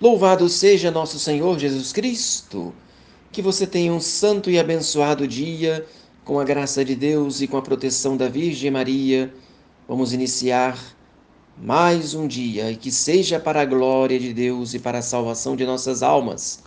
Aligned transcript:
Louvado 0.00 0.48
seja 0.48 0.90
nosso 0.90 1.20
Senhor 1.20 1.56
Jesus 1.56 1.92
Cristo. 1.92 2.74
Que 3.30 3.40
você 3.40 3.64
tenha 3.64 3.92
um 3.92 4.00
santo 4.00 4.50
e 4.50 4.58
abençoado 4.58 5.26
dia, 5.26 5.86
com 6.24 6.40
a 6.40 6.44
graça 6.44 6.84
de 6.84 6.96
Deus 6.96 7.40
e 7.40 7.46
com 7.46 7.56
a 7.56 7.62
proteção 7.62 8.16
da 8.16 8.28
Virgem 8.28 8.72
Maria. 8.72 9.32
Vamos 9.86 10.12
iniciar 10.12 10.76
mais 11.56 12.12
um 12.12 12.26
dia 12.26 12.72
e 12.72 12.76
que 12.76 12.90
seja 12.90 13.38
para 13.38 13.60
a 13.60 13.64
glória 13.64 14.18
de 14.18 14.34
Deus 14.34 14.74
e 14.74 14.80
para 14.80 14.98
a 14.98 15.02
salvação 15.02 15.54
de 15.54 15.64
nossas 15.64 16.02
almas. 16.02 16.60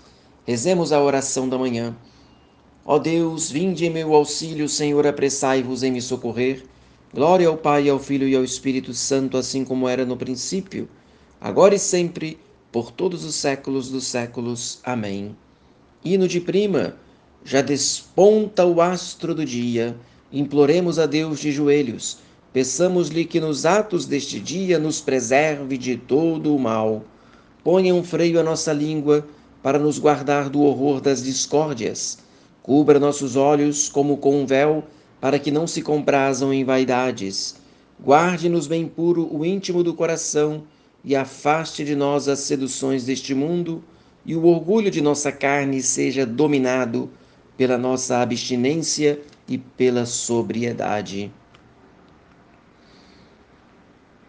Rezemos 0.46 0.94
a 0.94 1.02
oração 1.02 1.50
da 1.50 1.57
manhã. 1.57 1.94
Ó 2.86 2.98
Deus, 2.98 3.52
vinde 3.52 3.86
em 3.86 3.89
meu 3.89 4.16
auxílio, 4.16 4.70
Senhor, 4.70 5.05
apressai-vos 5.05 5.84
em 5.84 5.91
me 5.91 6.02
socorrer. 6.02 6.64
Glória 7.14 7.50
ao 7.50 7.57
Pai, 7.57 7.89
ao 7.89 8.00
Filho 8.00 8.25
e 8.25 8.38
ao 8.38 8.44
Espírito 8.46 8.94
Santo, 8.94 9.36
assim 9.36 9.66
como 9.66 9.89
era 9.89 10.05
no 10.05 10.16
princípio, 10.16 10.88
agora 11.41 11.75
e 11.75 11.80
sempre 11.80 12.39
por 12.78 12.91
todos 12.91 13.25
os 13.25 13.34
séculos 13.34 13.89
dos 13.89 14.05
séculos. 14.05 14.80
Amém. 14.84 15.35
Hino 16.05 16.27
de 16.27 16.40
prima, 16.40 16.94
já 17.44 17.59
desponta 17.59 18.68
o 18.68 18.80
astro 18.80 19.34
do 19.34 19.44
dia, 19.44 19.98
imploremos 20.31 20.99
a 20.99 21.08
Deus 21.08 21.40
de 21.40 21.52
joelhos, 21.52 22.20
peçamos-lhe 22.54 23.26
que 23.26 23.40
nos 23.40 23.66
atos 23.66 24.05
deste 24.05 24.40
dia 24.40 24.77
nos 24.77 25.02
preserve 25.02 25.76
de 25.76 25.98
todo 25.98 26.55
o 26.55 26.59
mal. 26.59 27.04
Ponha 27.63 27.95
um 27.95 28.04
freio 28.04 28.40
à 28.40 28.44
nossa 28.44 28.71
língua 28.71 29.27
para 29.63 29.80
nos 29.80 29.98
guardar 29.98 30.48
do 30.48 30.62
horror 30.62 31.02
das 31.02 31.23
discórdias. 31.23 32.20
Cubra 32.62 32.99
nossos 32.99 33.35
olhos 33.35 33.90
como 33.90 34.18
com 34.18 34.44
um 34.44 34.46
véu, 34.46 34.84
para 35.20 35.40
que 35.40 35.49
não 35.49 35.66
se 35.66 35.82
comprazam 35.82 36.54
em 36.54 36.63
vaidades. 36.63 37.55
Guarde-nos 37.99 38.68
bem 38.68 38.88
puro 38.88 39.27
o 39.35 39.44
íntimo 39.44 39.84
do 39.84 39.96
coração 39.96 40.62
e 41.07 41.16
afaste 41.16 41.85
de 41.85 41.95
nós 41.95 42.27
as 42.27 42.39
seduções 42.39 43.05
deste 43.05 43.34
mundo, 43.34 43.81
e 44.25 44.35
o 44.35 44.45
orgulho 44.45 44.91
de 44.91 44.99
nossa 44.99 45.31
carne 45.31 45.81
seja 45.81 46.25
dominado 46.25 47.09
pela 47.55 47.77
nossa 47.77 48.18
abstinência 48.18 49.17
e 49.48 49.57
pela 49.57 50.05
sobriedade. 50.05 51.32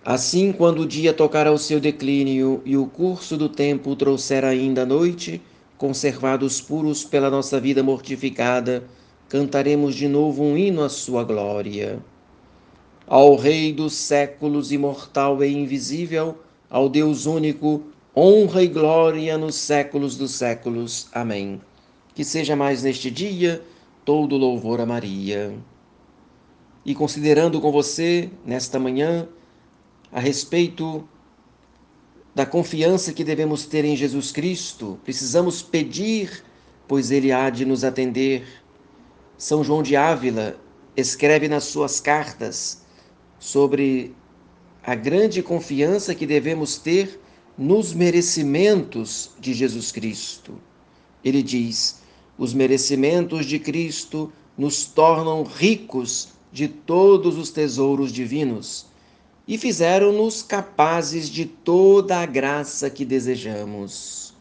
Assim, 0.05 0.53
quando 0.53 0.83
o 0.83 0.87
dia 0.87 1.13
tocar 1.13 1.49
ao 1.49 1.59
seu 1.59 1.81
declínio 1.81 2.63
e 2.65 2.77
o 2.77 2.87
curso 2.87 3.37
do 3.37 3.49
tempo 3.49 3.97
trouxer 3.97 4.45
ainda 4.45 4.83
a 4.83 4.87
noite, 4.87 5.43
conservados 5.77 6.61
puros 6.61 7.03
pela 7.03 7.29
nossa 7.29 7.59
vida 7.59 7.83
mortificada, 7.83 8.85
cantaremos 9.29 9.97
de 9.97 10.07
novo 10.07 10.45
um 10.45 10.57
hino 10.57 10.85
à 10.85 10.89
sua 10.89 11.25
glória. 11.25 11.99
Ao 13.05 13.35
Rei 13.35 13.73
dos 13.73 13.95
séculos, 13.95 14.71
imortal 14.71 15.43
e 15.43 15.53
invisível, 15.53 16.39
ao 16.71 16.89
Deus 16.89 17.27
único, 17.27 17.83
honra 18.17 18.63
e 18.63 18.69
glória 18.69 19.39
nos 19.39 19.55
séculos 19.55 20.17
dos 20.17 20.33
séculos. 20.33 21.09
Amém. 21.13 21.61
Que 22.15 22.25
seja 22.25 22.57
mais 22.57 22.83
neste 22.83 23.11
dia 23.11 23.63
todo 24.05 24.37
louvor 24.37 24.81
a 24.81 24.87
Maria. 24.87 25.55
E 26.85 26.95
considerando 26.95 27.61
com 27.61 27.71
você, 27.71 28.31
nesta 28.45 28.79
manhã, 28.79 29.29
a 30.11 30.21
respeito 30.21 31.07
da 32.35 32.47
confiança 32.47 33.13
que 33.13 33.25
devemos 33.25 33.67
ter 33.67 33.85
em 33.85 33.97
Jesus 33.97 34.33
Cristo, 34.33 34.99
precisamos 35.05 35.61
pedir, 35.61 36.43
pois 36.87 37.11
Ele 37.11 37.33
há 37.33 37.51
de 37.51 37.65
nos 37.65 37.85
atender. 37.85 38.47
São 39.37 39.63
João 39.63 39.83
de 39.83 39.97
Ávila 39.97 40.57
escreve 40.97 41.49
nas 41.49 41.65
suas 41.65 42.01
cartas 42.01 42.85
sobre 43.39 44.15
a 44.89 44.95
grande 44.95 45.43
confiança 45.43 46.15
que 46.15 46.25
devemos 46.27 46.79
ter 46.79 47.21
nos 47.59 47.93
merecimentos 47.93 49.33
de 49.39 49.53
Jesus 49.53 49.93
Cristo. 49.93 50.55
Ele 51.23 51.43
diz: 51.43 52.01
os 52.39 52.55
merecimentos 52.55 53.45
de 53.45 53.59
Cristo 53.59 54.33
nos 54.57 54.87
tornam 54.87 55.43
ricos 55.43 56.31
de 56.51 56.69
todos 56.69 57.37
os 57.37 57.51
tesouros 57.51 58.11
divinos 58.11 58.87
e 59.47 59.59
fizeram-nos 59.59 60.43
capazes 60.43 61.29
de 61.29 61.45
toda 61.45 62.23
a 62.23 62.25
graça 62.25 62.89
que 62.89 63.05
desejamos. 63.05 64.33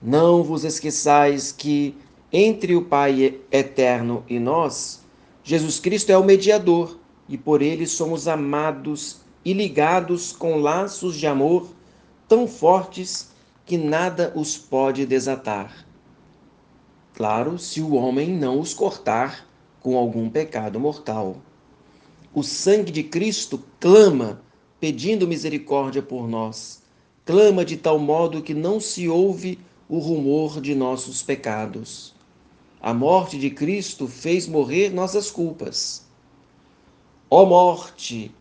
Não 0.00 0.42
vos 0.42 0.64
esqueçais 0.64 1.52
que, 1.52 1.94
entre 2.32 2.74
o 2.74 2.86
Pai 2.86 3.38
eterno 3.52 4.24
e 4.26 4.38
nós, 4.38 5.02
Jesus 5.44 5.78
Cristo 5.78 6.08
é 6.08 6.16
o 6.16 6.24
mediador 6.24 6.98
e 7.28 7.36
por 7.36 7.60
ele 7.60 7.86
somos 7.86 8.26
amados 8.26 9.27
e 9.44 9.52
ligados 9.52 10.32
com 10.32 10.56
laços 10.56 11.16
de 11.16 11.26
amor 11.26 11.70
tão 12.26 12.46
fortes 12.46 13.30
que 13.64 13.76
nada 13.76 14.32
os 14.34 14.56
pode 14.56 15.06
desatar. 15.06 15.86
Claro, 17.14 17.58
se 17.58 17.80
o 17.80 17.94
homem 17.94 18.28
não 18.28 18.60
os 18.60 18.72
cortar 18.72 19.46
com 19.80 19.96
algum 19.96 20.28
pecado 20.28 20.78
mortal. 20.78 21.36
O 22.32 22.42
sangue 22.42 22.92
de 22.92 23.02
Cristo 23.02 23.62
clama, 23.80 24.40
pedindo 24.78 25.26
misericórdia 25.26 26.02
por 26.02 26.28
nós. 26.28 26.82
Clama 27.24 27.64
de 27.64 27.76
tal 27.76 27.98
modo 27.98 28.42
que 28.42 28.54
não 28.54 28.80
se 28.80 29.08
ouve 29.08 29.58
o 29.88 29.98
rumor 29.98 30.60
de 30.60 30.74
nossos 30.74 31.22
pecados. 31.22 32.14
A 32.80 32.94
morte 32.94 33.38
de 33.38 33.50
Cristo 33.50 34.06
fez 34.06 34.46
morrer 34.46 34.90
nossas 34.90 35.30
culpas. 35.30 36.06
Ó 37.30 37.44
morte, 37.44 38.32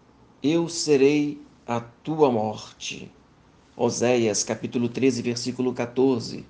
eu 0.48 0.70
serei 0.70 1.42
a 1.66 1.82
tua 1.82 2.32
morte. 2.32 3.12
Oséias 3.76 4.44
capítulo 4.44 4.88
13, 4.88 5.22
versículo 5.22 5.74
14. 5.74 6.46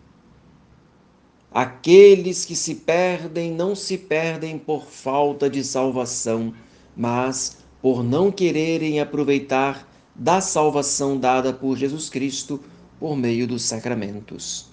Aqueles 1.51 2.45
que 2.45 2.55
se 2.55 2.75
perdem 2.75 3.51
não 3.51 3.75
se 3.75 3.97
perdem 3.97 4.59
por 4.59 4.85
falta 4.85 5.49
de 5.49 5.63
salvação, 5.63 6.53
mas 6.95 7.57
por 7.81 8.03
não 8.03 8.31
quererem 8.31 8.99
aproveitar 8.99 9.87
da 10.13 10.41
salvação 10.41 11.17
dada 11.17 11.51
por 11.51 11.75
Jesus 11.75 12.09
Cristo 12.09 12.59
por 12.99 13.15
meio 13.17 13.47
dos 13.47 13.63
sacramentos. 13.63 14.67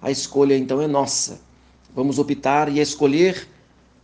A 0.00 0.10
escolha 0.10 0.56
então 0.56 0.80
é 0.80 0.86
nossa. 0.86 1.40
Vamos 1.94 2.18
optar 2.18 2.68
e 2.68 2.78
escolher 2.78 3.48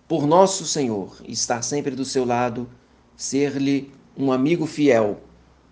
por 0.08 0.26
nosso 0.26 0.66
Senhor, 0.66 1.16
estar 1.28 1.62
sempre 1.62 1.94
do 1.94 2.04
seu 2.04 2.24
lado, 2.24 2.68
ser-lhe 3.16 3.92
um 4.16 4.30
amigo 4.30 4.66
fiel 4.66 5.20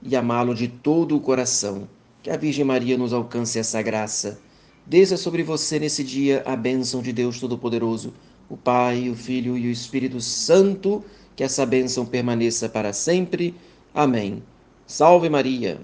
e 0.02 0.16
amá-lo 0.16 0.54
de 0.54 0.68
todo 0.68 1.16
o 1.16 1.20
coração. 1.20 1.88
Que 2.22 2.30
a 2.30 2.36
Virgem 2.36 2.64
Maria 2.64 2.98
nos 2.98 3.12
alcance 3.12 3.58
essa 3.58 3.80
graça. 3.82 4.40
Desça 4.86 5.16
sobre 5.16 5.42
você 5.42 5.78
nesse 5.78 6.02
dia 6.02 6.42
a 6.44 6.56
bênção 6.56 7.02
de 7.02 7.12
Deus 7.12 7.38
Todo-Poderoso, 7.38 8.12
o 8.48 8.56
Pai, 8.56 9.08
o 9.08 9.14
Filho 9.14 9.56
e 9.56 9.68
o 9.68 9.70
Espírito 9.70 10.20
Santo. 10.20 11.04
Que 11.36 11.44
essa 11.44 11.64
bênção 11.64 12.04
permaneça 12.04 12.68
para 12.68 12.92
sempre. 12.92 13.54
Amém. 13.94 14.42
Salve 14.86 15.28
Maria! 15.28 15.80